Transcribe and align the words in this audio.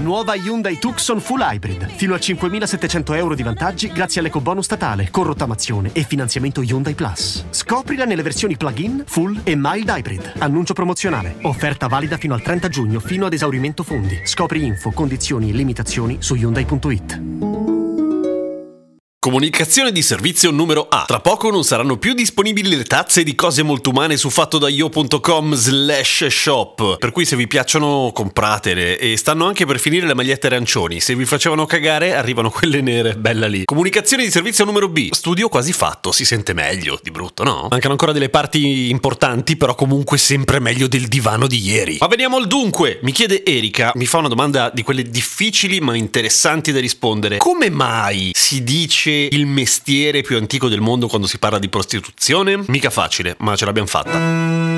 Nuova 0.00 0.34
Hyundai 0.36 0.78
Tucson 0.78 1.20
Full 1.20 1.40
Hybrid. 1.40 1.88
Fino 1.88 2.14
a 2.14 2.18
5.700 2.18 3.16
euro 3.16 3.34
di 3.34 3.42
vantaggi 3.42 3.90
grazie 3.90 4.20
all'ecobonus 4.20 4.64
statale, 4.64 5.08
con 5.10 5.24
rottamazione 5.24 5.90
e 5.92 6.04
finanziamento 6.04 6.62
Hyundai 6.62 6.94
Plus. 6.94 7.46
Scoprila 7.50 8.04
nelle 8.04 8.22
versioni 8.22 8.56
plug-in, 8.56 9.02
full 9.06 9.40
e 9.42 9.54
mild 9.56 9.88
hybrid. 9.88 10.34
Annuncio 10.38 10.72
promozionale. 10.72 11.36
Offerta 11.42 11.88
valida 11.88 12.16
fino 12.16 12.34
al 12.34 12.42
30 12.42 12.68
giugno, 12.68 13.00
fino 13.00 13.26
ad 13.26 13.32
esaurimento 13.32 13.82
fondi. 13.82 14.20
Scopri 14.24 14.64
info, 14.64 14.92
condizioni 14.92 15.50
e 15.50 15.52
limitazioni 15.52 16.18
su 16.20 16.36
Hyundai.it. 16.36 17.47
Comunicazione 19.28 19.92
di 19.92 20.00
servizio 20.00 20.50
numero 20.50 20.86
A. 20.88 21.04
Tra 21.06 21.20
poco 21.20 21.50
non 21.50 21.62
saranno 21.62 21.98
più 21.98 22.14
disponibili 22.14 22.74
le 22.74 22.84
tazze 22.84 23.22
di 23.22 23.34
cose 23.34 23.62
molto 23.62 23.90
umane 23.90 24.16
su 24.16 24.30
fattodaio.com 24.30 25.52
slash 25.52 26.28
shop. 26.28 26.96
Per 26.96 27.12
cui 27.12 27.26
se 27.26 27.36
vi 27.36 27.46
piacciono 27.46 28.10
compratele 28.14 28.98
e 28.98 29.18
stanno 29.18 29.44
anche 29.44 29.66
per 29.66 29.80
finire 29.80 30.06
le 30.06 30.14
magliette 30.14 30.46
arancioni. 30.46 31.00
Se 31.00 31.14
vi 31.14 31.26
facevano 31.26 31.66
cagare 31.66 32.14
arrivano 32.14 32.48
quelle 32.48 32.80
nere, 32.80 33.16
bella 33.16 33.46
lì. 33.48 33.66
Comunicazione 33.66 34.24
di 34.24 34.30
servizio 34.30 34.64
numero 34.64 34.88
B. 34.88 35.12
Studio 35.12 35.50
quasi 35.50 35.74
fatto, 35.74 36.10
si 36.10 36.24
sente 36.24 36.54
meglio, 36.54 36.98
di 37.02 37.10
brutto, 37.10 37.44
no? 37.44 37.68
Mancano 37.68 37.92
ancora 37.92 38.12
delle 38.12 38.30
parti 38.30 38.88
importanti, 38.88 39.58
però 39.58 39.74
comunque 39.74 40.16
sempre 40.16 40.58
meglio 40.58 40.88
del 40.88 41.06
divano 41.06 41.46
di 41.46 41.60
ieri. 41.60 41.98
Ma 42.00 42.06
veniamo 42.06 42.38
al 42.38 42.46
dunque. 42.46 42.98
Mi 43.02 43.12
chiede 43.12 43.44
Erika, 43.44 43.92
mi 43.96 44.06
fa 44.06 44.16
una 44.16 44.28
domanda 44.28 44.70
di 44.72 44.82
quelle 44.82 45.02
difficili 45.02 45.80
ma 45.80 45.94
interessanti 45.94 46.72
da 46.72 46.80
rispondere. 46.80 47.36
Come 47.36 47.68
mai 47.68 48.30
si 48.32 48.64
dice 48.64 49.16
il 49.30 49.46
mestiere 49.46 50.22
più 50.22 50.36
antico 50.36 50.68
del 50.68 50.80
mondo 50.80 51.08
quando 51.08 51.26
si 51.26 51.38
parla 51.38 51.58
di 51.58 51.68
prostituzione? 51.68 52.62
Mica 52.66 52.90
facile, 52.90 53.34
ma 53.38 53.56
ce 53.56 53.64
l'abbiamo 53.64 53.88
fatta. 53.88 54.77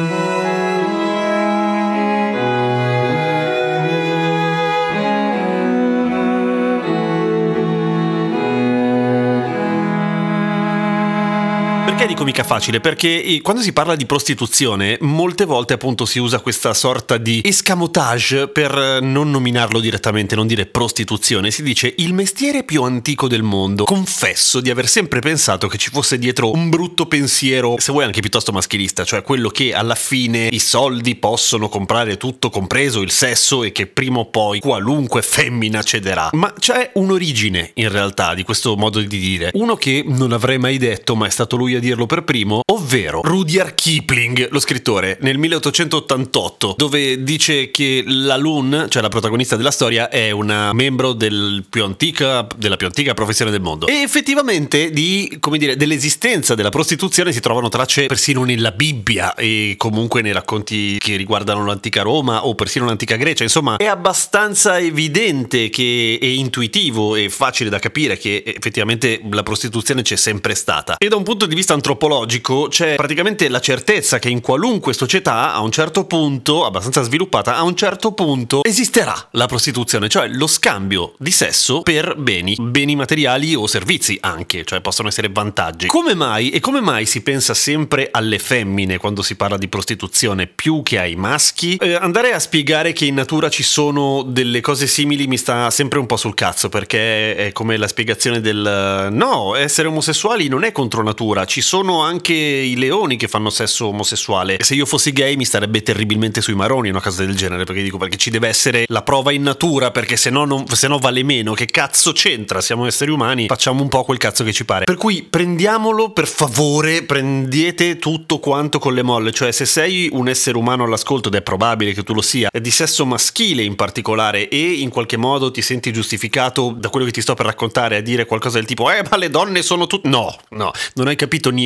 Perché 12.01 12.15
dico 12.15 12.27
mica 12.27 12.45
facile? 12.45 12.81
Perché 12.81 13.23
eh, 13.23 13.43
quando 13.43 13.61
si 13.61 13.75
parla 13.75 13.95
di 13.95 14.07
prostituzione, 14.07 14.97
molte 15.03 15.45
volte 15.45 15.75
appunto 15.75 16.07
si 16.07 16.19
usa 16.19 16.41
questa 16.41 16.73
sorta 16.73 17.19
di 17.19 17.43
escamotage 17.45 18.49
per 18.49 18.75
eh, 18.75 19.01
non 19.03 19.31
nominarlo 19.31 19.81
direttamente, 19.81 20.35
non 20.35 20.47
dire 20.47 20.65
prostituzione. 20.65 21.51
Si 21.51 21.63
dice 21.63 21.93
il 21.99 22.15
mestiere 22.15 22.65
più 22.65 22.85
antico 22.85 23.29
del 23.29 23.43
mondo. 23.43 23.85
Confesso 23.85 24.63
di 24.63 24.71
aver 24.71 24.89
sempre 24.89 25.21
pensato 25.21 25.69
che 25.69 25.77
ci 25.77 25.91
fosse 25.91 26.17
dietro 26.19 26.51
un 26.51 26.71
brutto 26.71 27.05
pensiero, 27.05 27.75
se 27.77 27.93
vuoi 27.93 28.05
anche 28.05 28.21
piuttosto 28.21 28.51
maschilista, 28.51 29.05
cioè 29.05 29.21
quello 29.21 29.51
che 29.51 29.75
alla 29.75 29.95
fine 29.95 30.49
i 30.51 30.59
soldi 30.59 31.17
possono 31.17 31.69
comprare 31.69 32.17
tutto, 32.17 32.49
compreso 32.49 33.03
il 33.03 33.11
sesso, 33.11 33.63
e 33.63 33.73
che 33.73 33.87
prima 33.87 34.21
o 34.21 34.25
poi 34.25 34.61
qualunque 34.61 35.21
femmina 35.21 35.83
cederà. 35.83 36.31
Ma 36.33 36.51
c'è 36.59 36.93
un'origine 36.95 37.73
in 37.75 37.91
realtà 37.91 38.33
di 38.33 38.43
questo 38.43 38.75
modo 38.75 39.01
di 39.01 39.19
dire. 39.19 39.51
Uno 39.53 39.77
che 39.77 40.03
non 40.07 40.33
avrei 40.33 40.57
mai 40.57 40.79
detto, 40.79 41.15
ma 41.15 41.27
è 41.27 41.31
stato 41.31 41.57
lui 41.57 41.75
a 41.75 41.89
dirlo 41.91 42.07
per 42.07 42.23
primo, 42.23 42.61
ovvero 42.71 43.21
Rudyard 43.23 43.75
Kipling, 43.75 44.49
lo 44.51 44.61
scrittore, 44.61 45.19
nel 45.23 45.39
1888, 45.39 46.75
dove 46.77 47.23
dice 47.25 47.71
che 47.73 48.05
la 48.07 48.37
Loon, 48.37 48.87
cioè 48.89 49.03
la 49.03 49.09
protagonista 49.09 49.57
della 49.57 49.73
storia, 49.73 50.09
è 50.09 50.31
una 50.31 50.73
membro 50.73 51.13
del 51.13 51.65
più 51.69 51.83
antica, 51.83 52.47
della 52.57 52.77
più 52.77 52.87
antica 52.87 53.13
professione 53.15 53.51
del 53.51 53.61
mondo. 53.61 53.87
E 53.87 54.03
effettivamente 54.03 54.91
di, 54.91 55.39
come 55.41 55.59
dire, 55.59 55.77
dell'esistenza 55.77 56.55
della 56.55 56.69
prostituzione 56.69 57.33
si 57.33 57.41
trovano 57.41 57.69
tracce 57.69 58.07
persino 58.07 58.45
nella 58.45 58.71
Bibbia 58.71 59.35
e 59.35 59.75
comunque 59.77 60.23
nei 60.23 60.33
racconti 60.33 60.97
che 60.99 61.17
riguardano 61.17 61.65
l'antica 61.65 62.03
Roma 62.03 62.47
o 62.47 62.55
persino 62.55 62.85
l'antica 62.85 63.17
Grecia. 63.17 63.43
Insomma, 63.43 63.77
è 63.77 63.87
abbastanza 63.87 64.79
evidente 64.79 65.71
che 65.71 66.19
è 66.21 66.27
intuitivo 66.27 67.17
e 67.17 67.29
facile 67.31 67.69
da 67.69 67.81
capire 67.81 68.17
che 68.17 68.45
effettivamente 68.47 69.21
la 69.31 69.43
prostituzione 69.43 70.03
c'è 70.03 70.17
sempre 70.17 70.55
stata. 70.55 70.97
E 70.97 71.09
da 71.09 71.17
un 71.17 71.25
punto 71.25 71.47
di 71.47 71.55
vista 71.57 71.73
antropologico 71.81 72.69
c'è 72.69 72.95
praticamente 72.97 73.49
la 73.49 73.61
certezza 73.61 74.19
che 74.19 74.29
in 74.29 74.41
qualunque 74.41 74.93
società 74.93 75.55
a 75.55 75.61
un 75.61 75.71
certo 75.71 76.05
punto, 76.05 76.67
abbastanza 76.67 77.03
sviluppata, 77.03 77.57
a 77.57 77.63
un 77.63 77.75
certo 77.75 78.13
punto 78.13 78.63
esisterà 78.63 79.29
la 79.33 79.47
prostituzione, 79.47 80.09
cioè 80.09 80.29
lo 80.29 80.47
scambio 80.47 81.15
di 81.19 81.31
sesso 81.31 81.81
per 81.81 82.17
beni, 82.17 82.55
beni 82.59 82.95
materiali 82.95 83.55
o 83.55 83.67
servizi 83.67 84.19
anche, 84.21 84.65
cioè 84.65 84.81
possono 84.81 85.09
essere 85.09 85.31
vantaggi. 85.33 85.87
Come 85.87 86.15
mai 86.15 86.51
e 86.51 86.61
come 86.61 86.81
mai 86.81 87.07
si 87.07 87.23
pensa 87.23 87.55
sempre 87.55 88.09
alle 88.11 88.39
femmine 88.39 88.99
quando 88.99 89.23
si 89.23 89.35
parla 89.35 89.57
di 89.57 89.69
prostituzione 89.69 90.47
più 90.47 90.83
che 90.83 90.99
ai 90.99 91.17
maschi? 91.17 91.77
Eh, 91.77 91.95
andare 91.95 92.35
a 92.35 92.39
spiegare 92.39 92.93
che 92.93 93.07
in 93.07 93.15
natura 93.15 93.49
ci 93.49 93.63
sono 93.63 94.23
delle 94.23 94.61
cose 94.61 94.87
simili 94.87 95.27
mi 95.27 95.39
sta 95.39 95.71
sempre 95.71 95.99
un 95.99 96.07
po' 96.07 96.17
sul 96.17 96.35
cazzo 96.35 96.69
perché 96.69 97.35
è 97.35 97.53
come 97.53 97.79
la 97.79 97.89
spiegazione 97.89 98.41
del 98.41 99.09
no, 99.11 99.57
essere 99.57 99.89
omosessuali 99.89 100.49
non 100.49 100.65
è 100.65 100.73
contro 100.73 101.03
natura, 101.03 101.47
ci 101.47 101.63
sono 101.63 101.70
anche 101.79 102.33
i 102.35 102.77
leoni 102.77 103.17
che 103.17 103.29
fanno 103.29 103.49
sesso 103.49 103.87
omosessuale. 103.87 104.57
Se 104.61 104.75
io 104.75 104.87
fossi 104.87 105.13
gay 105.13 105.37
mi 105.37 105.45
starebbe 105.45 105.83
terribilmente 105.83 106.41
sui 106.41 106.55
maroni 106.55 106.89
una 106.91 107.01
cosa 107.01 107.25
del 107.25 107.37
genere, 107.37 107.65
perché 107.65 107.83
dico 107.83 107.97
perché 107.97 108.17
ci 108.17 108.31
deve 108.31 108.49
essere 108.49 108.85
la 108.89 109.03
prova 109.03 109.31
in 109.33 109.43
natura, 109.43 109.91
perché 109.91 110.17
se 110.17 110.31
no, 110.31 110.45
non, 110.45 110.67
se 110.67 110.89
no 110.89 110.99
vale 110.99 111.23
meno. 111.23 111.53
Che 111.53 111.67
cazzo 111.67 112.13
c'entra? 112.13 112.61
Siamo 112.61 112.87
esseri 112.87 113.11
umani, 113.11 113.47
facciamo 113.47 113.83
un 113.83 113.89
po' 113.89 114.03
quel 114.05 114.19
cazzo 114.19 114.43
che 114.43 114.53
ci 114.53 114.65
pare. 114.65 114.85
Per 114.85 114.97
cui 114.97 115.23
prendiamolo 115.23 116.11
per 116.11 116.27
favore, 116.27 117.03
prendete 117.05 117.99
tutto 117.99 118.39
quanto 118.41 118.79
con 118.79 118.93
le 118.95 119.03
molle, 119.03 119.31
cioè 119.33 119.53
se 119.53 119.65
sei 119.65 120.09
un 120.13 120.29
essere 120.29 120.57
umano 120.57 120.85
all'ascolto 120.85 121.29
ed 121.29 121.35
è 121.37 121.43
probabile 121.43 121.93
che 121.93 122.03
tu 122.03 122.15
lo 122.15 122.23
sia, 122.23 122.49
di 122.53 122.71
sesso 122.71 123.07
maschile 123.07 123.63
in 123.63 123.77
particolare 123.77 124.49
e 124.49 124.73
in 124.73 124.89
qualche 124.91 125.17
modo 125.17 125.51
ti 125.51 125.63
senti 125.63 125.93
giustificato 125.93 126.75
da 126.77 126.89
quello 126.89 127.07
che 127.07 127.13
ti 127.13 127.21
sto 127.21 127.35
per 127.35 127.47
raccontare 127.47 127.97
a 127.97 128.01
dire 128.01 128.27
qualcosa 128.27 128.59
del 128.59 128.67
tipo 128.67 128.91
"Eh, 128.91 129.03
ma 129.09 129.17
le 129.17 129.31
donne 129.31 129.63
sono 129.63 129.87
tutte 129.87 130.09
No, 130.09 130.35
no, 130.51 130.73
non 130.95 131.07
hai 131.07 131.17
capito 131.17 131.51
niente. 131.51 131.60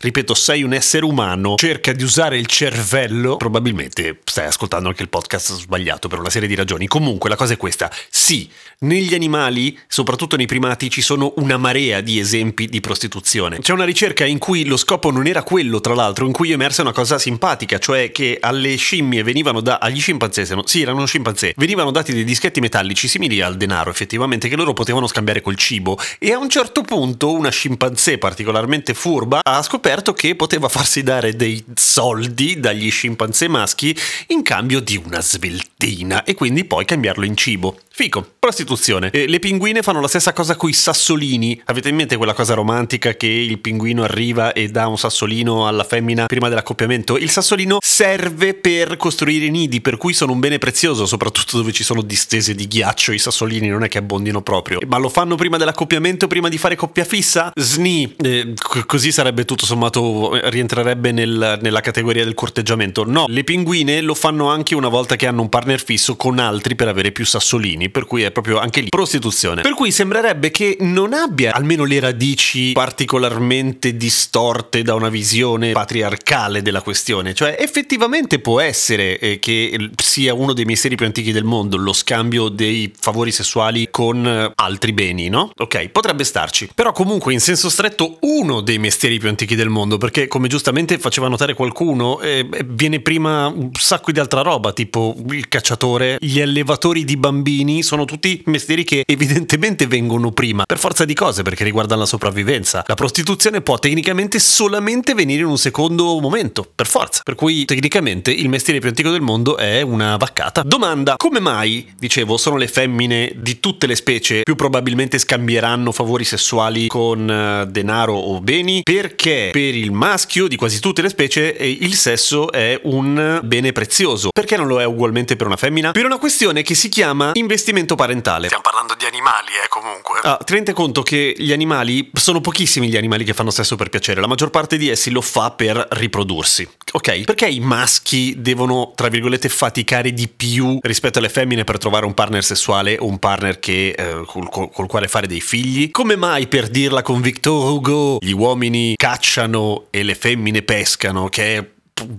Ripeto, 0.00 0.34
sei 0.34 0.62
un 0.62 0.72
essere 0.72 1.04
umano, 1.04 1.54
cerca 1.56 1.92
di 1.92 2.02
usare 2.02 2.38
il 2.38 2.46
cervello. 2.46 3.36
Probabilmente 3.36 4.20
stai 4.24 4.46
ascoltando 4.46 4.88
anche 4.88 5.02
il 5.02 5.08
podcast 5.08 5.54
sbagliato 5.54 6.08
per 6.08 6.18
una 6.18 6.30
serie 6.30 6.48
di 6.48 6.54
ragioni. 6.54 6.86
Comunque, 6.86 7.28
la 7.28 7.36
cosa 7.36 7.52
è 7.52 7.56
questa: 7.56 7.90
sì, 8.10 8.48
negli 8.80 9.14
animali, 9.14 9.78
soprattutto 9.88 10.36
nei 10.36 10.46
primati, 10.46 10.90
ci 10.90 11.00
sono 11.00 11.32
una 11.36 11.56
marea 11.56 12.00
di 12.00 12.18
esempi 12.18 12.66
di 12.66 12.80
prostituzione. 12.80 13.58
C'è 13.58 13.72
una 13.72 13.84
ricerca 13.84 14.24
in 14.24 14.38
cui 14.38 14.64
lo 14.64 14.76
scopo 14.76 15.10
non 15.10 15.26
era 15.26 15.42
quello, 15.42 15.80
tra 15.80 15.94
l'altro, 15.94 16.26
in 16.26 16.32
cui 16.32 16.50
è 16.50 16.54
emersa 16.54 16.82
una 16.82 16.92
cosa 16.92 17.18
simpatica, 17.18 17.78
cioè 17.78 18.10
che 18.10 18.38
alle 18.40 18.76
scimmie 18.76 19.22
venivano 19.22 19.60
da. 19.60 19.78
agli 19.78 20.00
scimpanzé, 20.00 20.44
se 20.44 20.54
no, 20.54 20.66
sì, 20.66 20.82
erano 20.82 21.04
scimpanzé, 21.06 21.54
venivano 21.56 21.90
dati 21.90 22.12
dei 22.12 22.24
dischetti 22.24 22.60
metallici 22.60 23.08
simili 23.08 23.40
al 23.40 23.56
denaro, 23.56 23.90
effettivamente, 23.90 24.48
che 24.48 24.56
loro 24.56 24.72
potevano 24.72 25.06
scambiare 25.06 25.40
col 25.40 25.56
cibo. 25.56 25.98
E 26.18 26.32
a 26.32 26.38
un 26.38 26.48
certo 26.48 26.82
punto, 26.82 27.32
una 27.32 27.50
scimpanzé 27.50 28.18
particolarmente 28.18 28.94
furba 28.94 29.25
ha 29.28 29.62
scoperto 29.62 30.12
che 30.12 30.34
poteva 30.34 30.68
farsi 30.68 31.02
dare 31.02 31.34
dei 31.36 31.64
soldi 31.74 32.60
dagli 32.60 32.90
scimpanzé 32.90 33.48
maschi 33.48 33.96
in 34.28 34.42
cambio 34.42 34.80
di 34.80 34.96
una 34.96 35.20
sveltina 35.20 36.24
e 36.24 36.34
quindi 36.34 36.64
poi 36.64 36.84
cambiarlo 36.84 37.24
in 37.24 37.36
cibo. 37.36 37.78
Fico, 37.98 38.34
prostituzione. 38.38 39.08
E 39.10 39.26
le 39.26 39.38
pinguine 39.38 39.80
fanno 39.80 40.02
la 40.02 40.06
stessa 40.06 40.34
cosa 40.34 40.54
con 40.54 40.68
i 40.68 40.74
sassolini. 40.74 41.58
Avete 41.64 41.88
in 41.88 41.96
mente 41.96 42.18
quella 42.18 42.34
cosa 42.34 42.52
romantica 42.52 43.14
che 43.14 43.26
il 43.26 43.58
pinguino 43.58 44.02
arriva 44.02 44.52
e 44.52 44.68
dà 44.68 44.86
un 44.86 44.98
sassolino 44.98 45.66
alla 45.66 45.82
femmina 45.82 46.26
prima 46.26 46.50
dell'accoppiamento? 46.50 47.16
Il 47.16 47.30
sassolino 47.30 47.78
serve 47.80 48.52
per 48.52 48.98
costruire 48.98 49.46
i 49.46 49.50
nidi, 49.50 49.80
per 49.80 49.96
cui 49.96 50.12
sono 50.12 50.32
un 50.32 50.40
bene 50.40 50.58
prezioso, 50.58 51.06
soprattutto 51.06 51.56
dove 51.56 51.72
ci 51.72 51.84
sono 51.84 52.02
distese 52.02 52.54
di 52.54 52.68
ghiaccio. 52.68 53.12
I 53.12 53.18
sassolini 53.18 53.68
non 53.68 53.82
è 53.82 53.88
che 53.88 53.96
abbondino 53.96 54.42
proprio. 54.42 54.78
Ma 54.86 54.98
lo 54.98 55.08
fanno 55.08 55.36
prima 55.36 55.56
dell'accoppiamento, 55.56 56.26
prima 56.26 56.50
di 56.50 56.58
fare 56.58 56.76
coppia 56.76 57.04
fissa? 57.04 57.50
Sni. 57.54 58.14
Eh, 58.22 58.52
c- 58.54 58.84
così 58.84 59.10
sarebbe 59.10 59.46
tutto 59.46 59.64
sommato, 59.64 60.38
rientrerebbe 60.50 61.12
nel, 61.12 61.60
nella 61.62 61.80
categoria 61.80 62.24
del 62.24 62.34
corteggiamento. 62.34 63.04
No, 63.06 63.24
le 63.26 63.42
pinguine 63.42 64.02
lo 64.02 64.12
fanno 64.12 64.50
anche 64.50 64.74
una 64.74 64.88
volta 64.88 65.16
che 65.16 65.26
hanno 65.26 65.40
un 65.40 65.48
partner 65.48 65.82
fisso 65.82 66.14
con 66.16 66.38
altri 66.38 66.74
per 66.74 66.88
avere 66.88 67.10
più 67.10 67.24
sassolini 67.24 67.84
beni, 67.86 67.90
per 67.90 68.04
cui 68.04 68.22
è 68.22 68.30
proprio 68.30 68.58
anche 68.58 68.80
lì 68.80 68.88
prostituzione. 68.88 69.62
Per 69.62 69.74
cui 69.74 69.90
sembrerebbe 69.90 70.50
che 70.50 70.76
non 70.80 71.12
abbia 71.12 71.54
almeno 71.54 71.84
le 71.84 72.00
radici 72.00 72.72
particolarmente 72.72 73.96
distorte 73.96 74.82
da 74.82 74.94
una 74.94 75.08
visione 75.08 75.72
patriarcale 75.72 76.62
della 76.62 76.82
questione, 76.82 77.34
cioè 77.34 77.56
effettivamente 77.58 78.38
può 78.38 78.60
essere 78.60 79.18
eh, 79.18 79.38
che 79.38 79.90
sia 79.96 80.34
uno 80.34 80.52
dei 80.52 80.64
misteri 80.64 80.96
più 80.96 81.06
antichi 81.06 81.32
del 81.32 81.44
mondo 81.44 81.76
lo 81.76 81.92
scambio 81.92 82.48
dei 82.48 82.92
favori 82.98 83.30
sessuali 83.30 83.88
con 83.90 84.26
eh, 84.26 84.52
altri 84.54 84.92
beni, 84.92 85.28
no? 85.28 85.50
Ok, 85.56 85.88
potrebbe 85.88 86.24
starci. 86.24 86.70
Però 86.74 86.92
comunque 86.92 87.32
in 87.32 87.40
senso 87.40 87.70
stretto 87.70 88.18
uno 88.20 88.60
dei 88.60 88.78
misteri 88.78 89.18
più 89.18 89.28
antichi 89.28 89.54
del 89.54 89.68
mondo, 89.68 89.98
perché 89.98 90.26
come 90.26 90.48
giustamente 90.48 90.98
faceva 90.98 91.28
notare 91.28 91.54
qualcuno, 91.54 92.20
eh, 92.20 92.48
viene 92.66 93.00
prima 93.00 93.46
un 93.46 93.70
sacco 93.72 94.12
di 94.12 94.20
altra 94.20 94.42
roba, 94.42 94.72
tipo 94.72 95.14
il 95.30 95.48
cacciatore, 95.48 96.16
gli 96.20 96.40
allevatori 96.40 97.04
di 97.04 97.16
bambini, 97.16 97.75
sono 97.82 98.04
tutti 98.04 98.42
mestieri 98.46 98.84
che 98.84 99.02
evidentemente 99.06 99.86
vengono 99.86 100.32
prima, 100.32 100.64
per 100.64 100.78
forza 100.78 101.04
di 101.04 101.14
cose, 101.14 101.42
perché 101.42 101.64
riguardano 101.64 102.00
la 102.00 102.06
sopravvivenza. 102.06 102.84
La 102.86 102.94
prostituzione 102.94 103.60
può 103.60 103.78
tecnicamente 103.78 104.38
solamente 104.38 105.14
venire 105.14 105.42
in 105.42 105.48
un 105.48 105.58
secondo 105.58 106.18
momento, 106.20 106.68
per 106.74 106.86
forza. 106.86 107.20
Per 107.22 107.34
cui 107.34 107.64
tecnicamente 107.64 108.30
il 108.30 108.48
mestiere 108.48 108.78
più 108.78 108.88
antico 108.88 109.10
del 109.10 109.20
mondo 109.20 109.56
è 109.56 109.82
una 109.82 110.16
vaccata. 110.16 110.62
Domanda, 110.62 111.14
come 111.16 111.40
mai, 111.40 111.92
dicevo, 111.98 112.36
sono 112.36 112.56
le 112.56 112.68
femmine 112.68 113.32
di 113.36 113.60
tutte 113.60 113.86
le 113.86 113.94
specie 113.94 114.42
più 114.42 114.54
probabilmente 114.54 115.18
scambieranno 115.18 115.92
favori 115.92 116.24
sessuali 116.24 116.86
con 116.86 117.28
uh, 117.28 117.70
denaro 117.70 118.14
o 118.14 118.40
beni? 118.40 118.82
Perché 118.82 119.50
per 119.52 119.74
il 119.74 119.92
maschio 119.92 120.48
di 120.48 120.56
quasi 120.56 120.80
tutte 120.80 121.02
le 121.02 121.08
specie 121.08 121.56
eh, 121.56 121.68
il 121.68 121.94
sesso 121.94 122.50
è 122.50 122.80
un 122.84 123.40
bene 123.42 123.72
prezioso. 123.72 124.30
Perché 124.32 124.56
non 124.56 124.66
lo 124.66 124.80
è 124.80 124.84
ugualmente 124.84 125.36
per 125.36 125.46
una 125.46 125.56
femmina? 125.56 125.92
Per 125.92 126.04
una 126.04 126.18
questione 126.18 126.62
che 126.62 126.74
si 126.74 126.88
chiama 126.88 127.30
investimento 127.34 127.65
parentale. 127.94 128.46
Stiamo 128.46 128.62
parlando 128.62 128.94
di 128.98 129.04
animali, 129.04 129.52
eh, 129.62 129.68
comunque. 129.68 130.20
Ah, 130.22 130.38
ti 130.44 130.54
rendi 130.54 130.72
conto 130.72 131.02
che 131.02 131.34
gli 131.36 131.52
animali 131.52 132.10
sono 132.12 132.40
pochissimi 132.40 132.88
gli 132.88 132.96
animali 132.96 133.24
che 133.24 133.34
fanno 133.34 133.50
sesso 133.50 133.76
per 133.76 133.88
piacere, 133.88 134.20
la 134.20 134.26
maggior 134.26 134.50
parte 134.50 134.76
di 134.76 134.88
essi 134.88 135.10
lo 135.10 135.20
fa 135.20 135.50
per 135.50 135.86
riprodursi. 135.90 136.68
Ok? 136.92 137.24
Perché 137.24 137.46
i 137.46 137.60
maschi 137.60 138.34
devono, 138.38 138.92
tra 138.94 139.08
virgolette, 139.08 139.48
faticare 139.48 140.12
di 140.12 140.28
più 140.28 140.78
rispetto 140.82 141.18
alle 141.18 141.28
femmine 141.28 141.64
per 141.64 141.78
trovare 141.78 142.06
un 142.06 142.14
partner 142.14 142.44
sessuale 142.44 142.96
o 142.98 143.06
un 143.06 143.18
partner 143.18 143.58
che, 143.58 143.94
eh, 143.96 144.24
col, 144.26 144.48
col 144.48 144.86
quale 144.86 145.08
fare 145.08 145.26
dei 145.26 145.40
figli? 145.40 145.90
Come 145.90 146.16
mai, 146.16 146.46
per 146.46 146.68
dirla 146.68 147.02
con 147.02 147.20
Victor 147.20 147.70
Hugo, 147.70 148.18
gli 148.20 148.32
uomini 148.32 148.94
cacciano 148.96 149.86
e 149.90 150.02
le 150.02 150.14
femmine 150.14 150.62
pescano, 150.62 151.28
che 151.28 151.56
è 151.56 151.74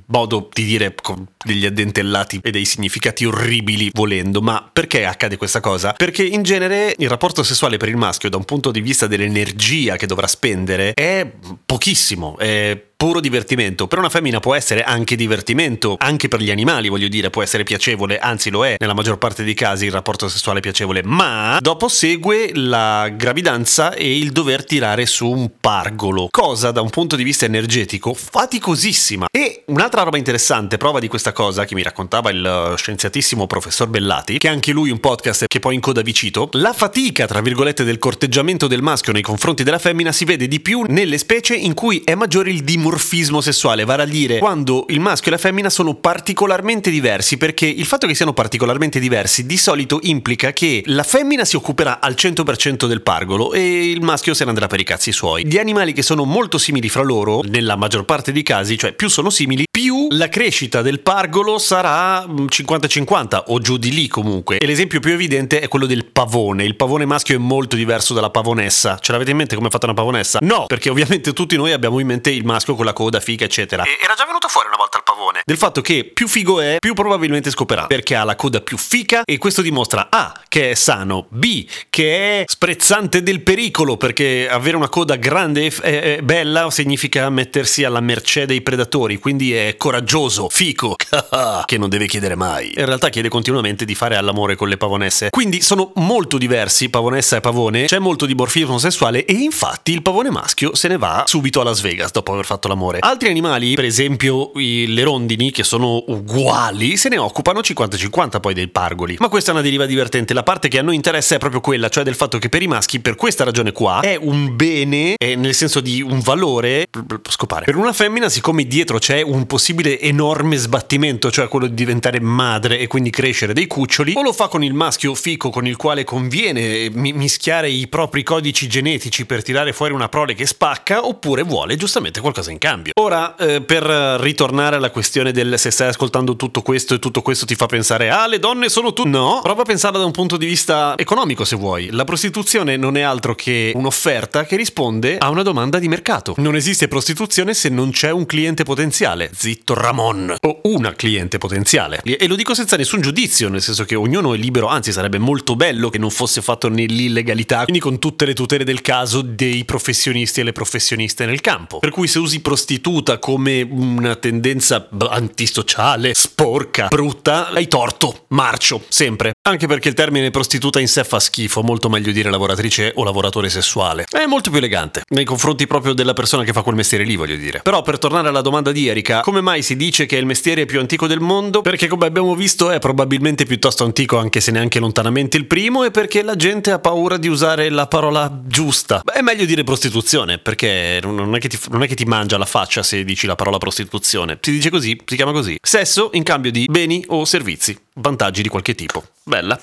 modo 0.08 0.50
di 0.52 0.64
dire 0.64 0.96
con 0.96 1.26
degli 1.44 1.66
addentellati 1.66 2.40
e 2.44 2.52
dei 2.52 2.66
significati 2.66 3.26
orribili 3.26 3.92
volendo, 3.94 4.42
ma 4.42 4.68
perché 4.72 5.06
accade 5.06 5.38
questa 5.38 5.60
cosa? 5.60 5.94
Perché 5.94 6.24
in 6.24 6.44
genere 6.44 6.96
il 6.98 7.10
rapporto 7.10 7.44
sessuale 7.44 7.78
per 7.78 7.90
il 7.90 7.98
maschio 7.98 8.30
da 8.30 8.38
un 8.38 8.46
punto 8.46 8.72
di 8.72 8.82
vista 8.82 9.08
dell'energia 9.08 9.96
che 9.96 10.08
dovrà 10.08 10.28
spendere 10.28 10.94
è 10.94 11.30
pochissimo, 11.66 12.38
è 12.38 12.82
puro 12.98 13.20
divertimento. 13.20 13.86
Per 13.86 14.00
una 14.00 14.10
femmina 14.10 14.40
può 14.40 14.56
essere 14.56 14.82
anche 14.82 15.16
divertimento, 15.16 15.98
anche 16.00 16.28
per 16.28 16.42
gli 16.42 16.50
animali, 16.50 16.90
voglio 16.90 17.08
dire, 17.08 17.30
può 17.30 17.44
essere 17.44 17.62
piacevole, 17.64 18.18
anzi 18.18 18.50
lo 18.50 18.66
è 18.66 18.76
nella 18.80 18.96
maggior 18.96 19.20
parte 19.20 19.44
dei 19.44 19.54
casi 19.54 19.86
il 19.86 19.92
rapporto 19.92 20.28
sessuale 20.28 20.62
piacevole, 20.62 21.04
ma 21.04 21.60
dopo 21.62 21.90
segue 21.90 22.50
la 22.56 23.08
gravidanza 23.10 23.94
e 23.94 24.18
il 24.18 24.32
dover 24.32 24.66
tirare 24.66 25.06
su 25.06 25.30
un 25.30 25.52
pargolo, 25.62 26.28
cosa 26.32 26.72
da 26.72 26.82
un 26.82 26.90
punto 26.90 27.16
di 27.16 27.24
vista 27.24 27.46
energetico 27.46 28.16
faticosissima. 28.16 29.28
E 29.30 29.62
un'altra 29.68 30.02
roba 30.02 30.18
interessante, 30.18 30.78
prova 30.78 30.98
di 30.98 31.08
questa 31.08 31.34
cosa 31.34 31.66
che 31.66 31.76
mi 31.76 31.84
raccontava 31.84 32.32
il 32.32 32.74
scienziatissimo 32.76 33.46
professor 33.46 33.88
Bellati, 33.88 34.40
che 34.40 34.48
anche 34.48 34.72
lui 34.72 34.90
un 34.90 35.00
podcast 35.00 35.46
che 35.46 35.60
poi 35.60 35.76
in 35.76 35.82
coda 35.82 36.02
vi 36.02 36.16
cito, 36.16 36.50
la 36.54 36.74
fatica, 36.74 37.28
tra 37.28 37.42
virgolette, 37.42 37.84
del 37.84 38.00
corteggiamento 38.00 38.66
del 38.66 38.82
maschio 38.82 39.14
nei 39.14 39.22
confronti 39.22 39.62
della 39.62 39.78
femmina 39.78 40.12
si 40.12 40.26
vede 40.26 40.48
di 40.48 40.60
più 40.60 40.84
nelle 40.88 41.20
specie 41.20 41.54
in 41.54 41.76
cui 41.76 42.02
è 42.04 42.16
maggiore 42.16 42.50
il 42.50 42.64
dimorfismo 42.64 42.86
dimorfismo 42.88 43.42
sessuale, 43.42 43.84
vale 43.84 44.04
a 44.04 44.06
dire 44.06 44.39
quando 44.39 44.86
il 44.89 45.00
maschio 45.00 45.28
e 45.28 45.36
la 45.36 45.39
femmina 45.39 45.69
sono 45.69 45.95
particolarmente 45.95 46.89
diversi, 46.89 47.38
perché 47.38 47.66
il 47.66 47.86
fatto 47.86 48.07
che 48.07 48.16
siano 48.16 48.34
particolarmente 48.34 49.00
diversi 49.00 49.45
di 49.45 49.57
solito 49.57 50.00
implica 50.04 50.54
che 50.54 50.84
la 50.86 51.04
femmina 51.04 51.44
si 51.44 51.56
occuperà 51.56 52.00
al 52.00 52.16
100% 52.18 52.86
del 52.86 53.01
pargolo 53.01 53.54
e 53.54 53.89
il 53.89 54.01
maschio 54.01 54.34
se 54.34 54.44
ne 54.45 54.51
andrà 54.51 54.68
per 54.68 54.80
i 54.80 54.84
cazzi 54.84 55.12
suoi. 55.12 55.45
Gli 55.45 55.57
animali 55.57 55.94
che 55.94 56.01
sono 56.01 56.24
molto 56.24 56.57
simili 56.57 56.89
fra 56.89 57.04
loro, 57.04 57.42
nella 57.42 57.75
maggior 57.75 58.06
parte 58.06 58.31
dei 58.31 58.44
casi, 58.44 58.78
cioè 58.78 58.94
più 58.94 59.10
sono 59.10 59.30
simili, 59.30 59.66
più 59.69 60.07
la 60.12 60.30
crescita 60.30 60.81
del 60.81 61.01
pargolo 61.01 61.57
sarà 61.57 62.24
50-50 62.25 63.44
o 63.48 63.60
giù 63.60 63.78
di 63.78 63.92
lì 63.92 64.07
comunque. 64.07 64.57
E 64.57 64.66
l'esempio 64.66 65.00
più 65.00 65.12
evidente 65.12 65.60
è 65.60 65.68
quello 65.68 65.86
del 65.86 66.06
pavone. 66.06 66.63
Il 66.63 66.75
pavone 66.75 67.06
maschio 67.06 67.36
è 67.36 67.40
molto 67.40 67.75
diverso 67.75 68.13
dalla 68.13 68.30
pavonessa. 68.30 68.98
Ce 69.00 69.12
l'avete 69.12 69.31
in 69.31 69.38
mente 69.38 69.56
come 69.56 69.68
è 69.68 69.72
fatta 69.72 69.86
una 69.86 69.95
pavonessa? 69.95 70.40
No, 70.42 70.66
perché 70.68 70.90
ovviamente 70.90 71.33
tutti 71.33 71.56
noi 71.56 71.74
abbiamo 71.74 72.00
in 72.00 72.07
mente 72.07 72.31
il 72.31 72.45
maschio 72.45 72.75
con 72.78 72.86
la 72.86 72.94
coda, 72.94 73.20
figa, 73.20 73.44
eccetera. 73.44 73.84
E 73.84 73.98
era 74.02 74.14
già 74.14 74.26
venuto 74.26 74.48
fuori 74.48 74.68
una 74.68 74.78
volta 74.78 74.98
il 74.98 75.04
pavone. 75.04 75.42
Del 75.44 75.58
fatto 75.58 75.82
che 75.82 76.06
più 76.06 76.30
figo 76.30 76.62
è, 76.62 76.78
più 76.80 76.94
probabilmente 76.94 77.50
scoperà. 77.50 77.88
Perché 77.88 78.16
ha 78.16 78.24
la 78.24 78.38
coda 78.38 78.62
più 78.62 78.78
fica 78.78 79.24
e 79.26 79.38
questo 79.38 79.62
dimostra 79.62 80.08
A. 80.10 80.42
che 80.48 80.72
è 80.72 80.74
sano, 80.76 81.26
B. 81.30 81.68
che 81.90 82.42
è 82.42 82.44
sprezzante 82.48 83.22
del 83.22 83.42
pericolo, 83.42 83.98
perché 83.98 84.48
avere 84.50 84.78
una 84.78 84.88
coda 84.88 85.16
grande 85.16 85.74
e 85.82 86.22
bella 86.24 86.70
significa 86.70 87.30
mettersi 87.30 87.84
alla 87.84 88.00
mercé 88.00 88.46
dei 88.46 88.62
predatori, 88.62 89.18
quindi 89.18 89.54
è 89.54 89.76
coraggioso, 89.78 90.48
fico, 90.50 90.96
che 91.66 91.78
non 91.78 91.90
deve 91.90 92.08
chiedere 92.08 92.36
mai. 92.36 92.74
In 92.78 92.86
realtà 92.86 93.10
chiede 93.10 93.30
continuamente 93.30 93.84
di 93.84 93.96
fare 93.96 94.16
all'amore 94.16 94.56
con 94.56 94.70
le 94.70 94.78
pavonesse. 94.78 95.30
Quindi 95.32 95.62
sono 95.62 95.92
molto 95.96 96.38
diversi, 96.38 96.90
pavonessa 96.90 97.38
e 97.38 97.42
pavone, 97.42 97.86
c'è 97.86 98.00
molto 98.00 98.26
dimorfismo 98.26 98.78
sessuale 98.78 99.26
e 99.26 99.34
infatti 99.34 99.92
il 99.92 100.02
pavone 100.02 100.30
maschio 100.30 100.76
se 100.76 100.88
ne 100.88 100.98
va 100.98 101.24
subito 101.26 101.62
a 101.62 101.64
Las 101.64 101.82
Vegas 101.82 102.12
dopo 102.12 102.34
aver 102.34 102.46
fatto 102.46 102.67
l'amore. 102.68 103.00
Altri 103.02 103.30
animali, 103.30 103.75
per 103.75 103.86
esempio 103.86 104.52
le 104.54 105.04
rondini, 105.04 105.52
che 105.52 105.64
sono 105.64 106.04
uguali, 106.08 106.98
se 106.98 107.10
ne 107.10 107.18
occupano 107.18 107.60
50-50 107.60 108.40
poi 108.40 108.54
dei 108.54 108.68
pargoli. 108.68 109.16
Ma 109.19 109.30
questa 109.30 109.52
è 109.52 109.54
una 109.54 109.64
deriva 109.64 109.86
divertente. 109.86 110.34
La 110.34 110.44
parte 110.44 110.68
che 110.68 110.80
a 110.80 110.81
noi 110.81 110.96
interessa 110.96 111.36
è 111.36 111.38
proprio 111.38 111.62
quella, 111.62 111.90
cioè 111.90 112.04
del 112.04 112.16
fatto 112.16 112.38
che 112.38 112.50
per 112.50 112.62
i 112.62 112.68
maschi, 112.68 113.00
per 113.00 113.16
questa 113.16 113.44
ragione 113.44 113.72
qua, 113.72 114.02
è 114.02 114.18
un 114.19 114.56
bene, 114.56 115.16
è 115.18 115.36
nel 115.36 115.54
senso 115.54 115.80
di 115.80 116.02
un 116.02 116.19
valore, 116.19 116.88
scopare. 117.30 117.66
Per 117.66 117.75
una 117.75 117.94
femmina, 117.94 118.30
siccome 118.30 118.66
dietro 118.66 118.98
c'è 118.98 119.22
un 119.22 119.46
possibile 119.46 120.00
enorme 120.00 120.58
sbattimento, 120.58 121.31
cioè 121.31 121.48
quello 121.48 121.68
di 121.68 121.74
diventare 121.74 122.19
madre 122.19 122.80
e 122.80 122.88
quindi 122.88 123.10
crescere 123.10 123.54
dei 123.54 123.68
cuccioli, 123.68 124.14
o 124.16 124.22
lo 124.22 124.34
fa 124.34 124.48
con 124.48 124.64
il 124.64 124.74
maschio 124.74 125.14
fico 125.16 125.50
con 125.50 125.66
il 125.66 125.75
quale 125.75 126.04
conviene 126.04 126.90
mischiare 126.92 127.69
i 127.69 127.88
propri 127.88 128.24
codici 128.24 128.68
genetici 128.68 129.25
per 129.25 129.44
tirare 129.44 129.74
fuori 129.74 129.94
una 129.94 130.10
prole 130.10 130.34
che 130.34 130.46
spacca, 130.46 131.06
oppure 131.06 131.44
vuole 131.44 131.75
giustamente 131.75 132.19
qualcosa 132.19 132.52
in 132.52 132.56
cambio. 132.57 132.94
Ora, 133.00 133.36
eh, 133.36 133.62
per 133.62 133.83
ritornare 133.83 134.75
alla 134.75 134.92
questione 134.92 135.31
del 135.31 135.57
se 135.57 135.71
stai 135.71 135.88
ascoltando 135.88 136.36
tutto 136.36 136.62
questo 136.62 136.94
e 136.94 137.00
tutto 137.00 137.21
questo 137.21 137.45
ti 137.45 137.56
fa 137.56 137.65
pensare 137.65 138.09
ah 138.09 138.27
le 138.27 138.39
donne 138.39 138.69
sono 138.69 138.94
tutte... 138.94 139.09
No, 139.09 139.39
prova 139.42 139.62
a 139.62 139.65
pensarla 139.65 139.98
da 139.98 140.06
un 140.06 140.12
punto 140.12 140.38
di 140.38 140.45
vista 140.45 140.95
economico 140.98 141.45
se 141.45 141.56
vuoi. 141.56 141.89
La 141.92 142.04
prostituzione 142.04 142.77
non 142.77 142.98
è 142.98 143.01
altro 143.01 143.36
che 143.36 143.71
un'offerta 143.75 144.45
che 144.45 144.56
risponde 144.56 145.18
a 145.18 145.30
una 145.30 145.44
domanda 145.44 145.80
di 145.80 145.88
mercato. 145.88 146.33
Non 146.38 146.56
esiste 146.56 146.88
prostituzione 146.88 147.54
se 147.54 147.69
non 147.69 147.92
c'è 147.92 148.12
un 148.12 148.25
cliente 148.25 148.63
potenziale. 148.63 149.30
Zitto 149.33 149.74
Ramon. 149.74 150.36
O 150.42 150.62
una 150.63 150.94
cliente 150.94 151.38
potenziale. 151.38 152.01
E 152.04 152.28
lo 152.28 152.35
dico 152.35 152.54
senza 152.54 152.76
nessun 152.76 153.02
giudizio, 153.02 153.49
nel 153.49 153.61
senso 153.61 153.85
che 153.85 153.95
ognuno 153.95 154.33
è 154.33 154.37
libero, 154.37 154.68
anzi 154.68 154.92
sarebbe 154.92 155.18
molto 155.18 155.56
bello 155.56 155.90
che 155.90 155.97
non 155.97 156.09
fosse 156.09 156.42
fatto 156.42 156.69
nell'illegalità, 156.69 157.64
quindi 157.64 157.80
con 157.80 157.99
tutte 157.99 158.26
le 158.26 158.33
tutele 158.33 158.64
del 158.64 158.81
caso 158.81 159.21
dei 159.21 159.66
professionisti 159.66 160.42
e 160.42 160.44
le 160.44 160.52
professioniste 160.52 161.26
nel 161.26 161.42
campo. 161.42 161.80
Per 161.80 161.92
cui 161.92 162.07
se 162.07 162.19
usi 162.19 162.42
prostituta 162.47 163.18
come 163.19 163.61
una 163.61 164.16
tendenza 164.16 164.87
antisociale, 165.09 166.13
sporca, 166.13 166.87
brutta, 166.87 167.49
hai 167.49 167.68
torto, 167.68 168.23
marcio, 168.30 168.83
sempre. 168.87 169.33
Anche 169.47 169.66
perché 169.66 169.87
il 169.87 169.94
termine 169.94 170.30
prostituta 170.30 170.81
in 170.81 170.89
sé 170.89 171.06
fa 171.06 171.21
schifo, 171.21 171.63
molto 171.63 171.87
meglio 171.87 172.11
dire 172.11 172.30
lavoratrice 172.30 172.92
o 172.95 173.06
lavoratore 173.06 173.47
sessuale. 173.47 174.06
È 174.09 174.25
molto 174.25 174.49
più 174.49 174.59
elegante, 174.59 175.04
nei 175.11 175.23
confronti 175.23 175.66
proprio 175.68 175.94
della 175.94 176.11
persona 176.11 176.44
che 176.44 176.51
fa 176.51 176.63
quel 176.63 176.75
mestiere 176.75 177.06
lì, 177.06 177.16
voglio 177.16 177.37
dire. 177.37 177.61
Però 177.63 177.81
per 177.81 177.97
tornare 177.97 178.27
alla 178.27 178.42
domanda 178.42 178.73
di 178.73 178.89
Erika, 178.89 179.21
come 179.21 179.39
mai 179.39 179.61
si 179.61 179.77
dice 179.77 180.06
che 180.06 180.18
è 180.18 180.19
il 180.19 180.25
mestiere 180.25 180.66
più 180.66 180.81
antico 180.81 181.07
del 181.07 181.21
mondo? 181.21 181.61
Perché 181.61 181.87
come 181.87 182.07
abbiamo 182.07 182.35
visto 182.35 182.71
è 182.71 182.80
probabilmente 182.80 183.45
piuttosto 183.45 183.85
antico, 183.85 184.18
anche 184.18 184.42
se 184.42 184.51
neanche 184.51 184.80
lontanamente 184.80 185.37
il 185.37 185.45
primo, 185.45 185.85
e 185.85 185.92
perché 185.92 186.23
la 186.23 186.35
gente 186.35 186.71
ha 186.71 186.80
paura 186.80 187.16
di 187.16 187.30
usare 187.30 187.69
la 187.69 187.87
parola 187.87 188.42
giusta. 188.44 189.01
È 189.01 189.21
meglio 189.21 189.45
dire 189.45 189.63
prostituzione, 189.63 190.39
perché 190.39 190.99
non 191.01 191.33
è 191.35 191.39
che 191.39 191.47
ti, 191.47 191.57
non 191.69 191.83
è 191.83 191.87
che 191.87 191.95
ti 191.95 192.04
mangia 192.04 192.37
la 192.37 192.44
faccia 192.44 192.83
se 192.83 193.01
dici 193.06 193.25
la 193.25 193.35
parola 193.35 193.59
prostituzione. 193.59 194.37
Si 194.42 194.51
dice 194.51 194.69
così, 194.69 195.01
si 195.06 195.16
chiama 195.16 195.31
così. 195.31 195.57
Sesso 195.61 196.09
in 196.11 196.23
cambio 196.23 196.51
di 196.51 196.66
beni 196.69 197.01
o 197.07 197.23
servizi, 197.23 197.80
vantaggi 197.94 198.42
di 198.42 198.49
qualche 198.49 198.75
tipo. 198.75 199.06
Bella. 199.38 199.60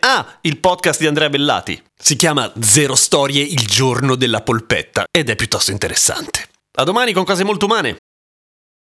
Ah, 0.00 0.38
il 0.42 0.58
podcast 0.58 1.00
di 1.00 1.06
Andrea 1.06 1.28
Bellati. 1.28 1.80
Si 1.94 2.16
chiama 2.16 2.50
Zero 2.60 2.94
Storie 2.94 3.42
il 3.42 3.66
giorno 3.66 4.14
della 4.14 4.40
polpetta 4.40 5.04
ed 5.10 5.28
è 5.28 5.36
piuttosto 5.36 5.70
interessante. 5.70 6.46
A 6.78 6.84
domani 6.84 7.12
con 7.12 7.24
cose 7.24 7.44
molto 7.44 7.66
umane. 7.66 7.96